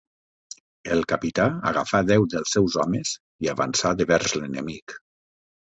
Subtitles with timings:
[0.95, 3.13] El capità agafà deu dels seus homes,
[3.47, 5.01] i avançà devers l'enemic.